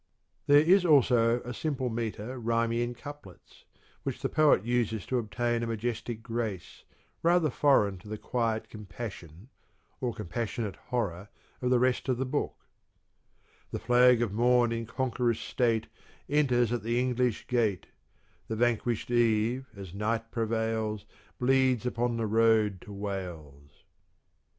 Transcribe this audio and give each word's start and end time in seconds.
There 0.47 0.57
is 0.61 0.83
also 0.83 1.41
a 1.43 1.53
simple 1.53 1.89
metre 1.91 2.39
rhyming 2.39 2.79
in 2.79 2.93
couplets, 2.95 3.65
which 4.01 4.23
the 4.23 4.29
poet 4.29 4.65
uses 4.65 5.05
to 5.05 5.19
obtain 5.19 5.61
a 5.61 5.67
majestic 5.67 6.23
grace 6.23 6.83
rather 7.21 7.51
foreign 7.51 7.99
to 7.99 8.07
the 8.07 8.17
quiet 8.17 8.67
compassion, 8.67 9.49
or 9.99 10.11
compassionate 10.11 10.75
horror, 10.89 11.29
of 11.61 11.69
the 11.69 11.77
rest 11.77 12.09
of 12.09 12.17
the 12.17 12.25
book: 12.25 12.65
The 13.69 13.77
flag 13.77 14.23
of 14.23 14.33
morn 14.33 14.71
in 14.71 14.87
conqueror's 14.87 15.39
state 15.39 15.85
Enters 16.27 16.71
at 16.73 16.81
the 16.81 16.99
English 16.99 17.45
gate; 17.45 17.85
The 18.47 18.55
vanquished 18.55 19.11
Eve, 19.11 19.67
as 19.75 19.93
night 19.93 20.31
prevails 20.31 21.05
Bleeds 21.37 21.85
upon 21.85 22.17
the 22.17 22.25
road 22.25 22.81
to 22.81 22.91
Wales. 22.91 23.83